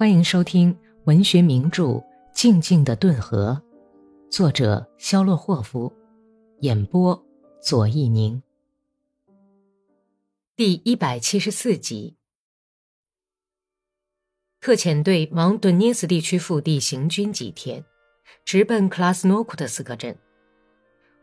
[0.00, 0.74] 欢迎收听
[1.04, 1.84] 文学名著
[2.32, 3.60] 《静静的顿河》，
[4.32, 5.92] 作者肖洛霍夫，
[6.60, 7.22] 演播
[7.60, 8.42] 左一宁。
[10.56, 12.16] 第一百七十四集，
[14.62, 17.84] 特遣队往顿涅斯地区腹地行军几天，
[18.42, 20.16] 直奔克拉斯诺库特斯克镇。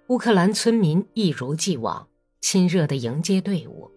[0.10, 2.08] 乌克兰村民一如既往
[2.42, 3.90] 亲热的迎接队伍，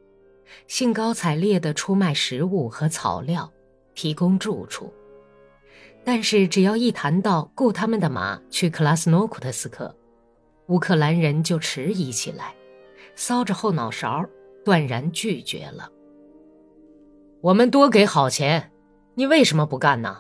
[0.67, 3.53] 兴高采烈的出卖食物和草料。
[3.95, 4.93] 提供住处，
[6.05, 9.95] 但是只要一谈到雇他们的马去克拉斯诺库特斯克，
[10.66, 12.55] 乌克兰人就迟疑起来，
[13.16, 14.24] 搔着后脑勺，
[14.65, 15.91] 断然拒绝了。
[17.41, 18.70] 我们多给好钱，
[19.15, 20.18] 你为什么不干呢？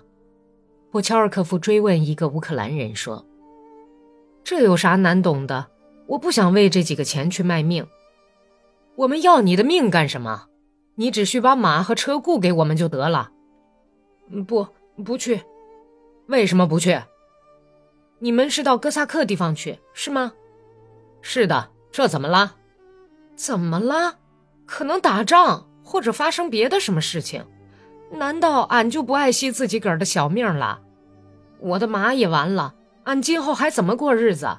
[0.90, 3.24] 布乔尔科夫追问一个乌克兰人说
[4.42, 5.68] ：“这有啥难懂的？
[6.06, 7.86] 我不想为这几个钱去卖命。
[8.96, 10.48] 我们要你的命干什么？
[10.96, 13.30] 你只需把马和车雇给我们就得了。”
[14.46, 14.66] 不，
[15.04, 15.42] 不去。
[16.26, 17.00] 为什么不去？
[18.18, 20.32] 你们是到哥萨克地方去，是吗？
[21.20, 21.70] 是的。
[21.92, 22.54] 这怎么了？
[23.34, 24.18] 怎么了？
[24.64, 27.44] 可能打仗，或者发生别的什么事情？
[28.12, 30.80] 难道俺就不爱惜自己个儿的小命了？
[31.58, 34.58] 我的马也完了，俺今后还怎么过日子？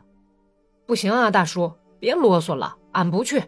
[0.86, 3.42] 不行啊，大叔，别啰嗦了，俺不去。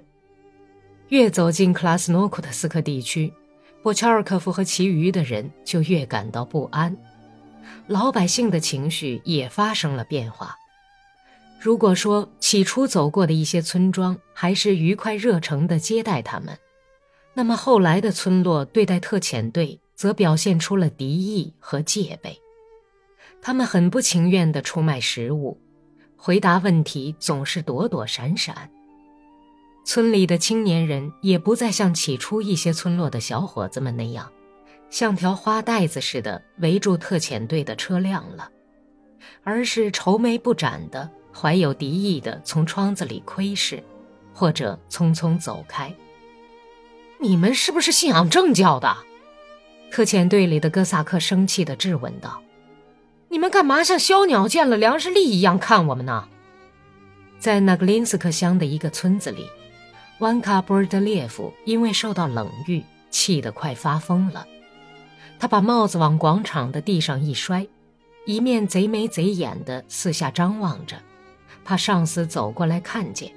[1.10, 3.34] 越走进克拉斯诺库特斯克地区。
[3.84, 6.98] 波乔尔科夫和其余的人就越感到不安，
[7.86, 10.56] 老百姓的情绪也发生了变化。
[11.60, 16.58] 如果说起初走过的一些村庄还是愉快热诚地接待他们，
[17.34, 22.40] 那么后来的村落对待特遣队则表现出了敌意和戒备。
[23.42, 25.60] 他们很不情愿地出卖食物，
[26.16, 28.72] 回答问题总是躲躲闪闪。
[29.86, 34.32] 村里的青年人也不再像起初一些村落的小伙子们那样，
[34.90, 38.50] 像条花带子似的围住特遣队的车辆了，
[39.44, 43.84] 而是愁眉不展的、怀有敌意的从窗子里窥视，
[44.34, 45.94] 或者匆匆走开。
[47.20, 48.96] 你们是不是信仰正教的？
[49.92, 52.42] 特遣队里的哥萨克生气地质问道
[53.30, 56.30] ：“你们干嘛像小鸟见了粮食粒一样看我们呢？”
[57.38, 59.50] 在那格林斯克乡的一个村子里。
[60.20, 64.46] 万卡波尔德列夫因为受到冷遇，气得快发疯了。
[65.40, 67.68] 他把帽子往广场的地上一摔，
[68.26, 70.96] 一面贼眉贼眼地四下张望着，
[71.66, 73.34] 怕上司走过来看见，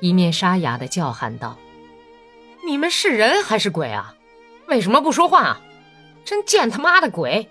[0.00, 1.58] 一面沙哑地叫喊道
[2.64, 4.14] ：“你们是人还是鬼啊？
[4.68, 5.60] 为什么不说话？
[6.24, 7.48] 真见他妈的鬼！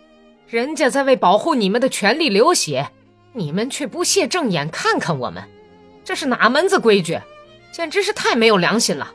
[0.47, 2.89] 人家在为保护你们的权利流血，
[3.33, 5.43] 你们却不屑正眼看看我们，
[6.03, 7.19] 这是哪门子规矩？”
[7.71, 9.13] 简直是太没有良心了，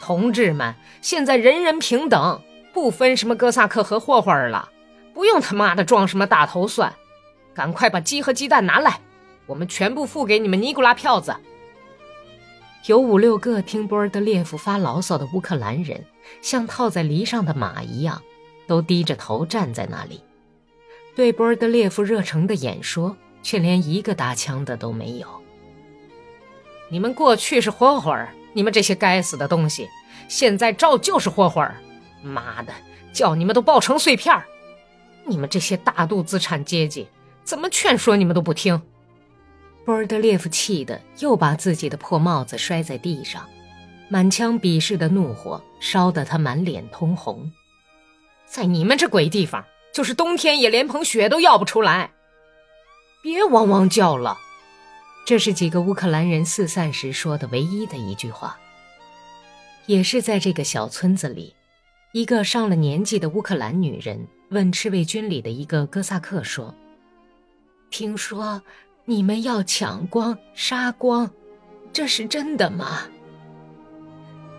[0.00, 2.40] 同志们，现在人人平等，
[2.72, 4.70] 不分什么哥萨克和霍霍尔了，
[5.12, 6.92] 不用他妈的装什么大头蒜，
[7.54, 9.00] 赶快把鸡和鸡蛋拿来，
[9.46, 11.36] 我们全部付给你们尼古拉票子。
[12.86, 16.04] 有五六个听波尔德列夫发牢骚的乌克兰人，
[16.42, 18.22] 像套在犁上的马一样，
[18.66, 20.22] 都低着头站在那里，
[21.14, 25.43] 对波尔德列夫热诚的演说，却连一个搭腔的都没有。
[26.94, 29.90] 你们过去是霍霍尔，你们这些该死的东西，
[30.28, 31.74] 现在照旧是霍霍尔。
[32.22, 32.72] 妈的，
[33.12, 34.46] 叫你们都爆成碎片儿！
[35.24, 37.08] 你们这些大度资产阶级，
[37.42, 38.80] 怎么劝说你们都不听。
[39.84, 43.44] 波尔德列夫气得又把自己的破帽子摔在地上，
[44.08, 47.50] 满腔鄙视的怒火烧得他满脸通红。
[48.46, 52.12] 在你们这鬼地方，就是冬天也连盆雪都要不出来。
[53.20, 54.38] 别汪汪叫了。
[55.24, 58.58] 这是几个乌克兰人四散时说的唯一的一句话。
[59.86, 61.54] 也是在这个小村子里，
[62.12, 66.74] 一个上了年纪的乌克兰女人问赤卫军里的一个哥萨克说
[67.90, 68.62] ：“听说
[69.06, 71.30] 你们要抢光、杀光，
[71.92, 73.02] 这是真的吗？”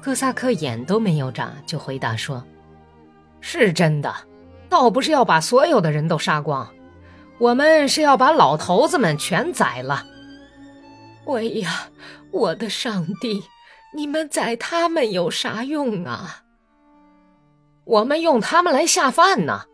[0.02, 2.44] 哥萨克眼都没有眨就回答说
[3.42, 4.16] ：“是真的，
[4.70, 6.72] 倒不是要把所有的人都杀光，
[7.40, 10.06] 我们是要把老头子们全宰了。”
[11.26, 11.90] 喂呀，
[12.32, 13.44] 我的上帝！
[13.96, 16.44] 你们宰他们有啥用啊？
[17.84, 19.66] 我们用他们来下饭呢。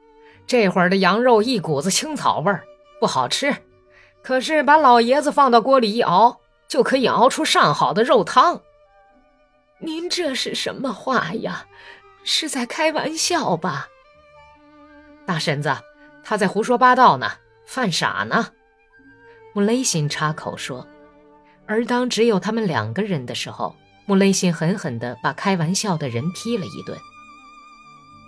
[0.47, 2.63] 这会儿的羊肉一股子青草味儿，
[2.99, 3.55] 不好吃。
[4.21, 8.61] 可是把老爷子放到锅里一熬，就可以熬出上好的肉汤。
[9.79, 11.65] 您这是什么话呀？
[12.23, 13.87] 是在开玩笑吧？
[15.25, 15.75] 大婶子，
[16.23, 17.31] 他在胡说八道呢，
[17.65, 18.49] 犯傻呢。
[19.53, 20.87] 穆雷辛插口说。
[21.71, 23.73] 而当只有他们两个人的时候，
[24.05, 26.99] 穆雷辛狠狠地把开玩笑的人批了一顿。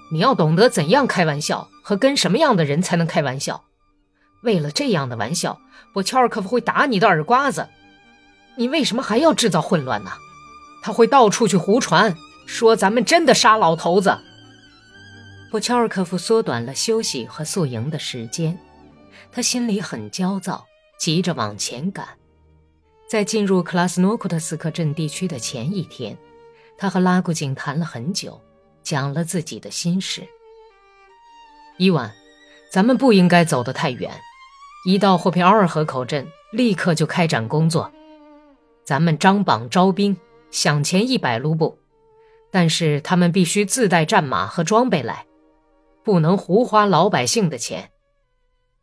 [0.10, 3.66] 你要懂得怎样开玩笑和跟什么样的人才能开玩笑。
[4.44, 5.60] 为了这样的玩笑，
[5.92, 7.68] 波乔尔科夫会打你的耳刮子。
[8.56, 10.12] 你为什么还要制造混乱呢？
[10.82, 14.18] 他会到处去胡传，说咱们真的杀老头子。
[15.52, 18.58] 波乔尔科夫缩短了休息和宿营的时间，
[19.34, 20.64] 他心里很焦躁，
[20.98, 22.08] 急着往前赶。
[23.14, 26.18] 在进入克拉斯诺库特斯克镇地区的前一天，
[26.76, 28.42] 他和拉古金谈了很久，
[28.82, 30.28] 讲了自己的心事。
[31.78, 32.12] 伊万，
[32.72, 34.10] 咱们不应该走得太远，
[34.88, 37.92] 一到霍皮奥尔河口镇，立刻就开展工作。
[38.84, 40.18] 咱们张榜招兵，
[40.50, 41.78] 向前一百卢布，
[42.50, 45.28] 但是他们必须自带战马和装备来，
[46.04, 47.92] 不能胡花老百姓的钱。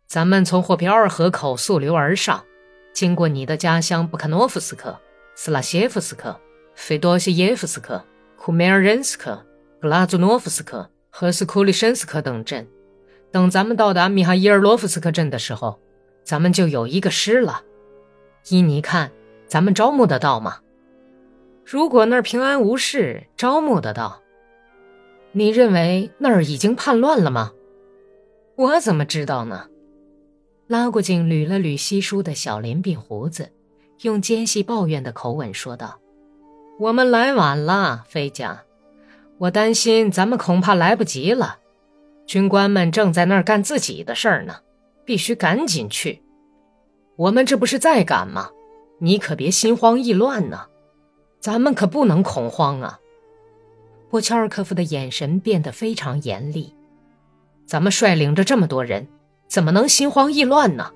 [0.07, 2.45] 咱们从霍皮奥尔河口溯流而上，
[2.93, 4.99] 经过你的家乡布卡诺夫斯克、
[5.35, 6.39] 斯拉谢夫斯克、
[6.75, 8.05] 费多西耶夫斯克、
[8.37, 9.45] 库梅尔任斯克、
[9.81, 12.67] 格拉祖诺夫斯克和斯库利申斯克等镇。
[13.31, 15.81] 等咱们到达米哈伊尔罗夫斯克镇的时候，
[16.25, 17.63] 咱们就有一个师了。
[18.49, 19.11] 依你看。
[19.51, 20.59] 咱们招募得到吗？
[21.65, 24.23] 如果那儿平安无事，招募得到。
[25.33, 27.51] 你认为那儿已经叛乱了吗？
[28.55, 29.67] 我怎么知道呢？
[30.71, 33.51] 拉古镜捋了捋稀疏的小连鬓胡子，
[34.03, 35.99] 用尖细抱怨的口吻说道
[36.79, 38.57] ：“我们来晚了，飞将。
[39.39, 41.59] 我担心咱们恐怕来不及了。
[42.25, 44.59] 军官们正在那儿干自己的事儿呢，
[45.05, 46.23] 必须赶紧去。
[47.17, 48.51] 我们这不是在赶吗？”
[49.03, 50.67] 你可别心慌意乱呢，
[51.41, 53.01] 咱们可不能恐慌啊！
[54.09, 56.73] 波切尔科夫的眼神变得非常严厉。
[57.67, 59.09] 咱们率领着这么多人，
[59.51, 60.93] 怎么能心慌意乱呢？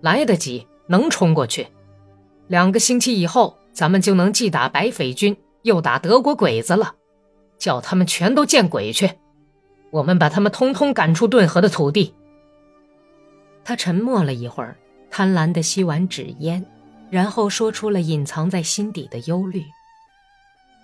[0.00, 1.66] 来得及，能冲过去。
[2.46, 6.94] 两个星期以后，咱们就能既打白匪军，又打德国鬼子了。
[7.58, 9.10] 叫他们全都见鬼去！
[9.90, 12.14] 我们把他们通通赶出顿河的土地。
[13.64, 14.76] 他沉默了一会儿，
[15.10, 16.64] 贪婪地吸完纸烟。
[17.10, 19.62] 然后说出了隐藏在心底的忧虑。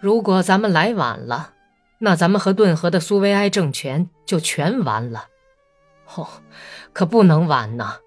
[0.01, 1.55] 如果咱们来晚了，
[1.99, 5.25] 那咱们和顿河的苏维埃政权就全完了。
[6.17, 6.27] 哦，
[6.93, 7.99] 可不能晚呐！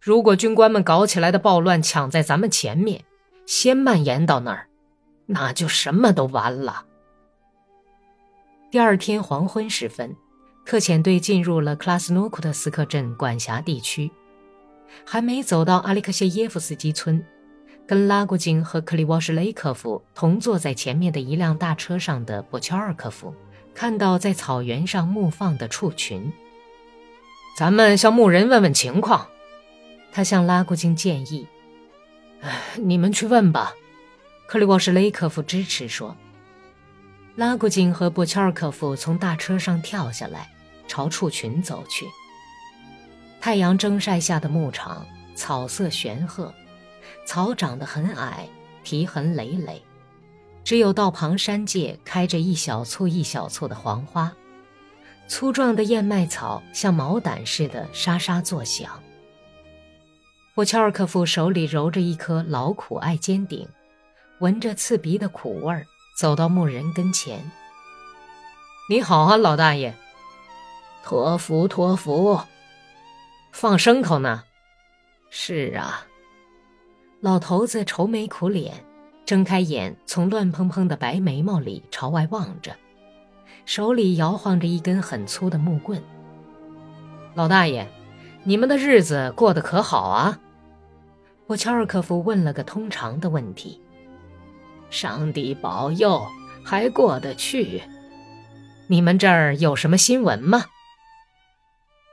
[0.00, 3.04] 如果军官们搞起来的暴乱抢在咱们前面，
[3.46, 4.68] 先蔓延到那儿，
[5.26, 6.86] 那就什么都完了。
[8.70, 10.16] 第二天黄昏时分，
[10.66, 14.10] 特遣队进入了克拉斯诺库特斯克镇管辖地区，
[15.06, 17.24] 还没走到阿里克谢耶夫斯基村。
[17.86, 23.34] 跟拉古金和克里沃什雷科夫同坐在前面的一辆大车上的波乔尔科夫，
[23.74, 26.32] 看到在草原上牧放的畜群。
[27.56, 29.28] 咱们向牧人问问情况，
[30.10, 31.46] 他向拉古金建议
[32.42, 33.72] ：“哎，你们去问吧。”
[34.48, 36.16] 克里沃什雷科夫支持说。
[37.36, 40.50] 拉古金和波乔尔科夫从大车上跳下来，
[40.88, 42.06] 朝畜群走去。
[43.40, 45.06] 太阳正晒下的牧场，
[45.36, 46.52] 草色玄褐。
[47.24, 48.48] 草长得很矮，
[48.82, 49.80] 蹄痕累累，
[50.64, 54.32] 只有道旁山界开着一小簇一小簇的黄花，
[55.26, 59.02] 粗壮的燕麦草像毛掸似的沙沙作响。
[60.54, 63.68] 我乔尔科夫手里揉着一颗老苦艾尖顶，
[64.38, 65.84] 闻着刺鼻的苦味儿，
[66.16, 67.50] 走到牧人跟前
[68.88, 69.94] ：“你好啊，老大爷。
[71.02, 72.40] ”“托福，托福。
[73.50, 74.44] ”“放牲口呢
[75.30, 76.06] ？”“是啊。”
[77.20, 78.84] 老头子愁眉苦脸，
[79.24, 82.76] 睁开眼，从乱蓬蓬的白眉毛里朝外望着，
[83.64, 86.02] 手里摇晃着一根很粗的木棍。
[87.34, 87.86] 老大爷，
[88.42, 90.38] 你们的日子过得可好啊？
[91.46, 93.80] 我乔尔科夫问了个通常的问题。
[94.90, 96.26] 上帝保佑，
[96.64, 97.82] 还过得去。
[98.86, 100.66] 你们这儿有什么新闻吗？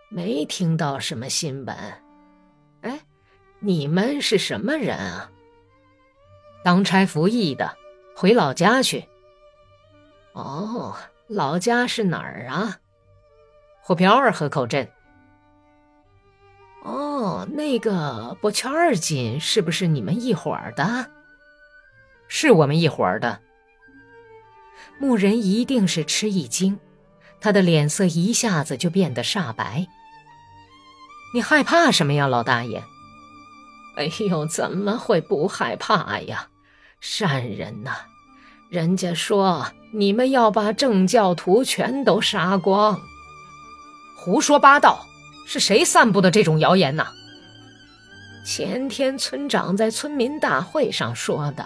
[0.10, 1.76] 没听到什么新闻。
[2.82, 3.00] 哎。
[3.64, 5.30] 你们是什么人啊？
[6.64, 7.78] 当差服役的，
[8.16, 9.06] 回老家去。
[10.34, 10.96] 哦，
[11.32, 12.80] 老家是哪儿啊？
[13.80, 14.86] 霍皮奥尔河口镇。
[16.84, 21.10] 哦，那个波乔尔金是不是你们一伙儿的？
[22.28, 23.40] 是我们一伙儿的。
[25.00, 26.78] 牧人一定是吃一惊，
[27.40, 29.88] 他的脸色一下子就变得煞白。
[31.34, 32.84] 你害怕什么呀，老大爷？
[33.96, 36.50] 哎呦，怎么会不害怕呀？
[37.00, 37.92] 善人呐，
[38.72, 42.98] 人家说你们要把正教徒全都杀光，
[44.16, 45.06] 胡说八道！
[45.46, 47.06] 是谁散布的这种谣言呢？
[48.46, 51.66] 前天村长在村民大会上说的，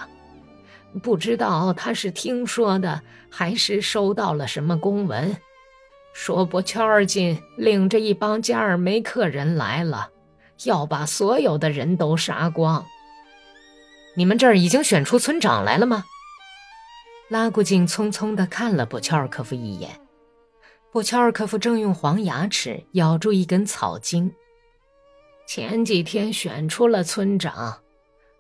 [1.04, 5.38] 不知道他是听说的还是收到了什么公文，
[6.12, 10.10] 说波乔尔金领着一帮加尔梅克人来了，
[10.64, 12.84] 要把所有的人都杀光。
[14.16, 16.06] 你们这儿已经选出村长来了吗？
[17.28, 20.00] 拉古金匆匆地看了布乔尔科夫一眼。
[20.92, 24.32] 布乔尔科夫正用黄牙齿咬住一根草茎。
[25.48, 27.82] 前几天选出了村长，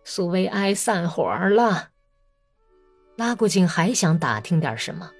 [0.03, 1.89] 苏维埃散伙了。
[3.15, 5.11] 拉古金还想打听点什么。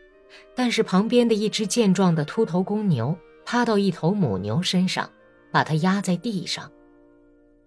[0.53, 5.09] 但是旁边的一只健壮的秃头公牛趴到一头母牛身上，
[5.51, 6.71] 把它压在地上。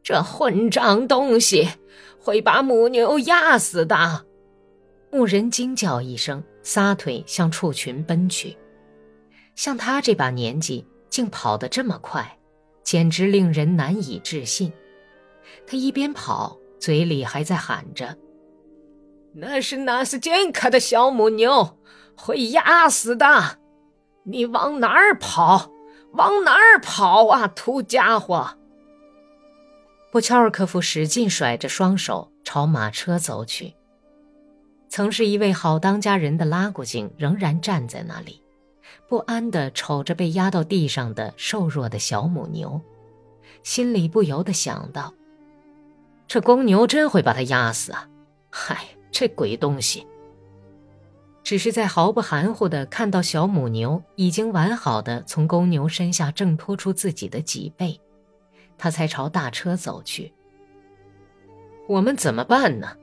[0.03, 1.69] 这混账东西
[2.21, 4.27] 会把母牛压死的！
[5.11, 8.57] 牧人惊叫一声，撒腿向畜群奔去。
[9.55, 12.39] 像他这把年纪竟跑得这么快，
[12.83, 14.73] 简直令人难以置信。
[15.67, 18.17] 他一边跑，嘴里还在喊着
[19.35, 21.79] ：“那是纳斯坚卡的小母牛。”
[22.21, 23.61] 会压死的！
[24.25, 25.71] 你往哪儿跑？
[26.15, 28.59] 往哪儿跑啊，土家伙！
[30.11, 33.73] 布乔尔科夫使劲甩着双手朝马车走去。
[34.99, 38.43] 曾是一位好当家人的拉古井仍然站在那里，
[39.07, 42.81] 不安地瞅着被压到地上的瘦弱的小母牛，
[43.63, 45.15] 心里不由得想到：
[46.27, 48.09] 这公牛真会把它压死啊！
[48.51, 50.05] 嗨，这鬼东西！
[51.45, 58.01] 只是在毫不含糊地看到小母牛已经完好的从公牛身下挣脱出自己的脊背，
[58.77, 60.35] 他才朝大车走去。
[61.87, 62.97] 我们怎么办呢？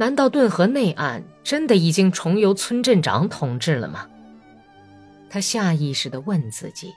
[0.00, 4.08] 难道顿河内岸真的已经重由村镇长统治了吗？
[5.28, 6.90] 他下意识地问自己，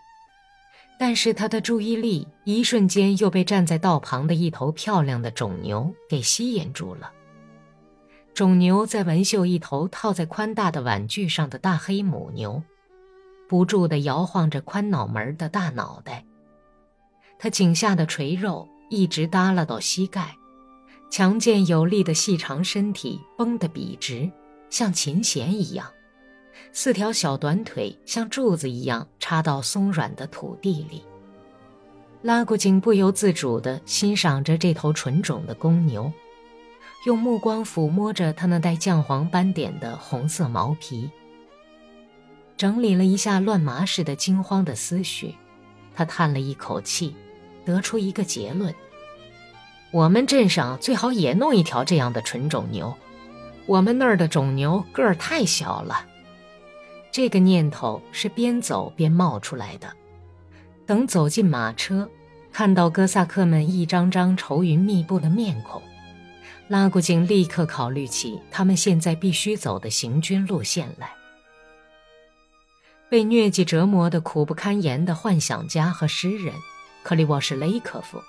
[0.98, 7.12] 但是他的注意力一瞬间又被站在道旁的一头漂亮的种牛给吸引住了。
[8.33, 12.63] 种牛在纹绣一头套在宽大的碗具上的大黑母牛，
[13.50, 16.24] 不住地摇晃着宽脑门的大脑袋。
[17.38, 20.38] 它颈下的垂肉一直耷拉到膝盖，
[21.13, 24.27] 强健有力的细长身体绷得笔直，
[24.72, 25.86] 像琴弦一样。
[26.72, 31.03] 四条小短腿像柱子一样插到松软的土地里。
[32.24, 36.12] 拉古井不由自主地欣赏着这头纯种的公牛。
[37.05, 41.12] 用目光抚摸着它那带酱黄斑点的红色毛皮，
[42.58, 45.36] 整理了一下乱麻似的惊慌的思绪，
[45.93, 47.15] 他叹了一口气，
[47.63, 48.74] 得出一个结论：
[49.93, 52.91] 我们镇上最好也弄一条这样的纯种牛。
[53.67, 56.03] 我们那儿的种牛个儿太小了。
[57.12, 59.93] 这个念头是边走边冒出来的。
[60.88, 62.09] 等走进马车，
[62.51, 65.79] 看到哥萨克们一张张愁云密布的面孔。
[66.67, 71.12] 拉古井立刻考虑起他们现在必须走的行军路线来。
[73.09, 76.51] 被疟疾折磨的苦不堪言的幻想家和诗人
[77.03, 78.19] 克里沃什雷科夫，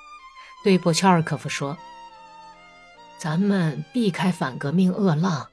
[0.65, 1.77] 对波乔尔科夫说
[3.19, 5.49] ：“咱们避开反革命恶浪，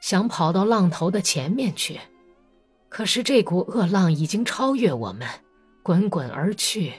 [0.00, 2.00] 想跑到浪头的前面去，
[2.88, 5.28] 可是这股恶浪已经超越我们，
[5.84, 6.92] 滚滚而去。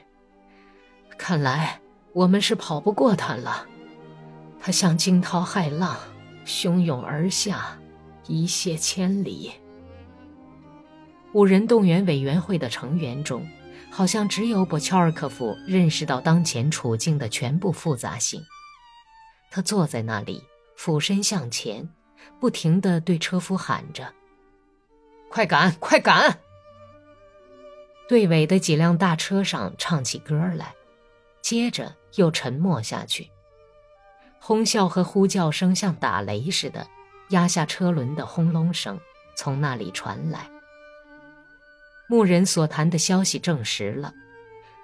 [1.17, 1.81] 看来
[2.13, 3.67] 我们是跑不过它了。”
[4.65, 5.97] 他像惊涛骇浪，
[6.45, 7.77] 汹涌而下，
[8.25, 9.51] 一泻千里。
[11.33, 13.45] 五人动员委员会的成员中，
[13.95, 18.43] 好像只有博乔尔科夫认识到当前处境的全部复杂性。
[19.51, 20.43] 他坐在那里，
[20.75, 21.87] 俯身向前，
[22.39, 24.11] 不停地对车夫喊着
[25.29, 26.39] ：“快赶，快赶！”
[28.09, 30.73] 队尾的几辆大车上唱起歌来，
[31.43, 33.29] 接着又沉默下去。
[34.39, 36.87] 哄笑和呼叫声像打雷似的，
[37.29, 38.99] 压下车轮的轰隆声
[39.37, 40.49] 从那里传来。
[42.07, 44.13] 牧人所谈的消息证实了，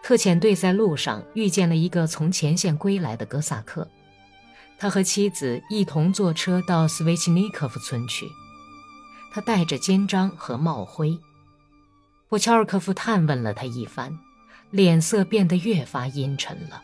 [0.01, 3.88] 特遣队在路上遇见了一个从前线归来的哥萨克，
[4.77, 8.27] 他和妻子一同坐车到斯维奇尼科夫村去。
[9.31, 11.19] 他带着肩章和帽徽。
[12.27, 14.17] 布乔尔科夫探问了他一番，
[14.71, 16.81] 脸色变得越发阴沉了。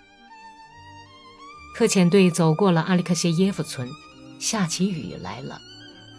[1.76, 3.90] 特遣队走过了阿里克谢耶夫村，
[4.40, 5.60] 下起雨来了，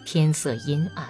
[0.05, 1.07] 天色阴暗，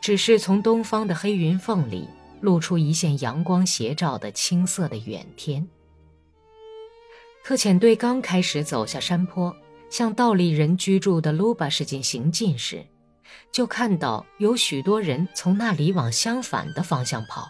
[0.00, 2.08] 只是从东方的黑云缝里
[2.40, 5.66] 露出一线阳光斜照的青色的远天。
[7.44, 9.54] 特遣队刚开始走下山坡，
[9.88, 12.84] 向道里人居住的卢巴市进行进时，
[13.52, 17.48] 就看到有许多人从那里往相反的方向跑，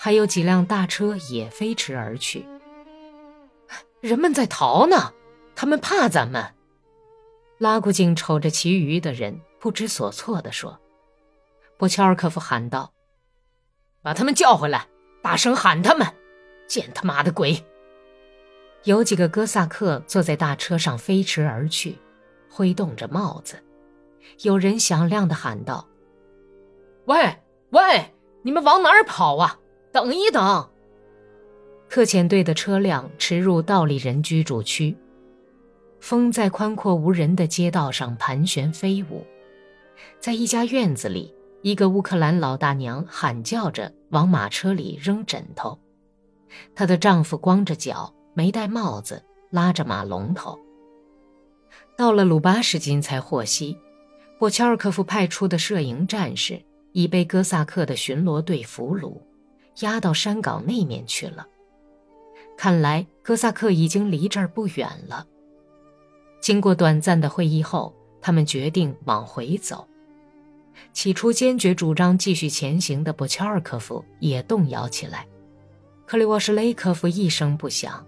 [0.00, 2.46] 还有几辆大车也飞驰而去。
[4.00, 5.12] 人们在逃呢，
[5.54, 6.54] 他们怕咱们。
[7.58, 10.80] 拉古井瞅着其余的人，不知所措地说
[11.78, 12.92] ：“波乔尔科夫喊道
[14.02, 14.86] ：‘把他们叫回来，
[15.22, 16.06] 大声喊他们！
[16.66, 17.64] 见他妈的鬼！
[18.84, 21.96] 有几个哥萨克坐在大车上飞驰而去，
[22.50, 23.62] 挥动着帽子。
[24.42, 25.88] 有人响亮的喊道
[27.06, 27.16] ：“喂
[27.70, 29.58] 喂，你们往哪儿跑啊？
[29.90, 30.70] 等一等！”
[31.88, 34.94] 特遣队的车辆驰入道里人居住区，
[36.00, 39.26] 风在宽阔无人的街道上盘旋飞舞。
[40.20, 45.78] 在一家院子里，一个乌克兰老大娘喊叫着往马车里扔枕头，
[46.74, 50.58] 她的丈夫光着脚，没戴帽子，拉着马龙头。
[51.96, 53.76] 到了鲁巴什金才获悉，
[54.38, 56.62] 波乔尔科夫派出的摄营战士
[56.92, 59.20] 已被哥萨克的巡逻队俘虏，
[59.80, 61.44] 押到山岗那面去了。
[62.56, 65.26] 看来哥萨克已经离这儿不远了。
[66.40, 69.86] 经过短暂的会议后，他们决定往回走。
[70.92, 75.26] 起初坚决主张继续前行的波乔尔科夫也动摇起来。
[76.06, 78.06] 克里沃什雷科夫一声不响，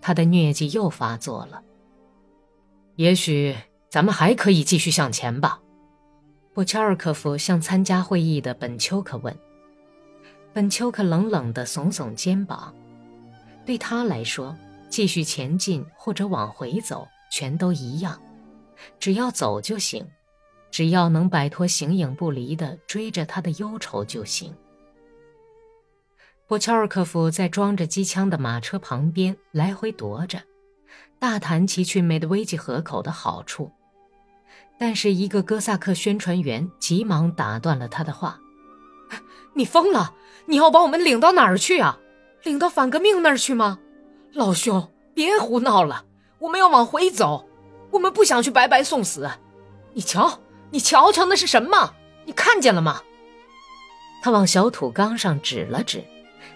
[0.00, 1.62] 他的疟疾又发作了。
[2.96, 3.56] 也许
[3.88, 5.60] 咱们还可以继续向前吧？
[6.54, 9.34] 波乔尔科夫向参加会议的本丘克问。
[10.52, 12.74] 本丘克冷冷地耸耸肩膀。
[13.64, 14.54] 对他来说，
[14.88, 18.20] 继续前进或者往回走，全都一样，
[18.98, 20.06] 只要走就行，
[20.72, 24.52] 只要能摆脱形影不离的追着他的忧愁就行。
[26.48, 30.42] 波乔尔科夫在装着机枪的马车旁边来回踱着，
[31.18, 33.70] 大谈其去梅德维奇河口的好处，
[34.78, 38.40] 但是一个哥萨克宣传员急忙打断了他的话
[39.54, 40.14] ：“你疯了！
[40.46, 41.98] 你要把我们领到哪儿去啊？”
[42.42, 43.78] 领到反革命那儿去吗，
[44.32, 44.90] 老兄？
[45.14, 46.06] 别胡闹了，
[46.38, 47.46] 我们要往回走，
[47.90, 49.30] 我们不想去白白送死。
[49.92, 50.40] 你瞧，
[50.72, 51.94] 你瞧瞧，那是什么？
[52.24, 53.02] 你看见了吗？
[54.22, 56.02] 他往小土缸上指了指，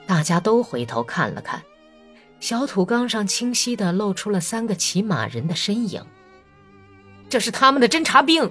[0.06, 1.62] 大家都回头看了看，
[2.40, 6.02] 小土缸上清晰地露出了三个骑马人的身影。
[7.28, 8.50] 这是他们的侦察兵，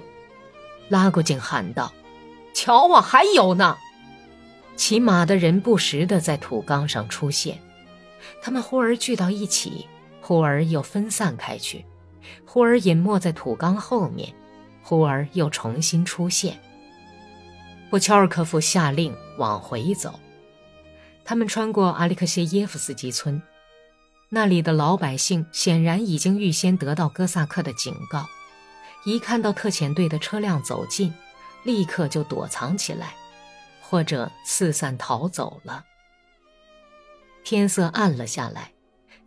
[0.88, 1.92] 拉古井喊道
[2.54, 3.76] ：“瞧啊，还有呢！”
[4.76, 7.60] 骑马的人不时地在土缸上出现，
[8.40, 9.88] 他们忽而聚到一起，
[10.20, 11.84] 忽而又分散开去，
[12.44, 14.32] 忽而隐没在土缸后面，
[14.86, 16.56] 忽而又重新出现。
[17.90, 20.20] 布乔尔科夫下令往回走，
[21.24, 23.42] 他们穿过阿里克谢耶夫斯基村，
[24.28, 28.24] 那里的老百姓显然已经预先得到哥萨克的警告，
[29.04, 31.12] 一看到特遣队的车辆走近，
[31.64, 33.14] 立刻就躲藏起来。
[33.88, 35.84] 或者四散逃走了。
[37.44, 38.72] 天色暗了下来，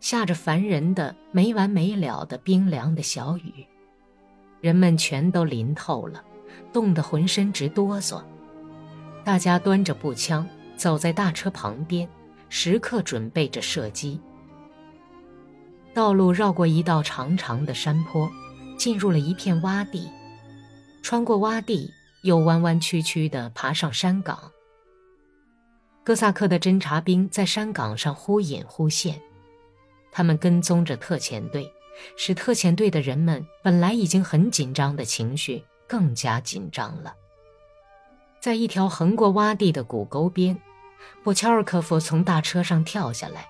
[0.00, 3.66] 下着烦人的、没完没了的冰凉的小雨，
[4.60, 6.22] 人们全都淋透了，
[6.72, 8.22] 冻得浑身直哆嗦。
[9.24, 10.46] 大家端着步枪
[10.76, 12.08] 走在大车旁边，
[12.48, 14.20] 时刻准备着射击。
[15.92, 18.30] 道路绕过一道长长的山坡，
[18.78, 20.10] 进入了一片洼地，
[21.02, 21.90] 穿过洼地。
[22.22, 24.38] 又弯弯曲曲地爬上山岗。
[26.04, 29.18] 哥萨克的侦察兵在山岗上忽隐忽现，
[30.12, 31.66] 他们跟踪着特遣队，
[32.16, 37.14] 使特遣队的人们本来已经很紧张的情绪更加紧张了。
[38.40, 40.60] 在一条横过洼地的谷沟边，
[41.22, 43.48] 布乔尔科夫从大车上跳下来，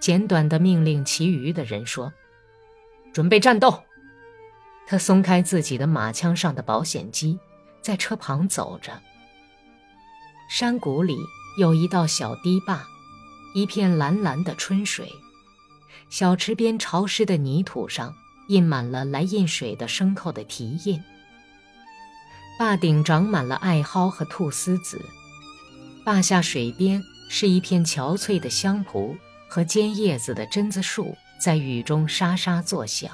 [0.00, 2.12] 简短地命令其余的人说
[3.12, 3.82] ：“准备战斗。”
[4.86, 7.38] 他松开自己的马枪上的保险机。
[7.82, 9.02] 在车旁走着。
[10.48, 11.16] 山谷里
[11.58, 12.86] 有一道小堤坝，
[13.54, 15.12] 一片蓝蓝的春水。
[16.12, 18.14] 小池边潮湿的泥土上
[18.48, 21.02] 印满了来印水的牲口的蹄印。
[22.58, 25.00] 坝顶长满了艾蒿和菟丝子。
[26.04, 29.16] 坝下水边是一片憔悴的香蒲
[29.48, 33.10] 和尖叶子的榛子树，在雨中沙沙作响。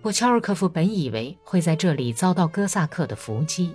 [0.00, 3.74] 布乔尔科夫本以为会在这里遭到哥萨克的伏击，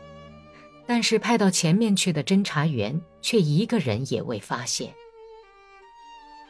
[0.87, 4.93] 但是派到前面去的侦查员却一个人也未发现。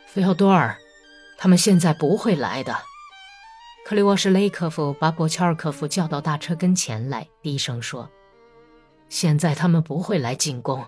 [0.06, 0.78] 菲奥多尔，
[1.39, 2.75] 他们现在不会来的。
[3.86, 8.08] 克里沃什雷科夫把博乔尔科夫叫到大车跟前来，低声说
[9.10, 10.86] ：“现在他们不会来进攻，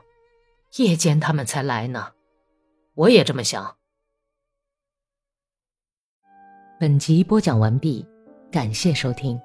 [0.75, 2.11] 夜间他们才来呢。
[2.93, 3.77] 我也这么想。”
[6.79, 8.05] 本集播讲完毕。
[8.51, 9.39] 感谢收听。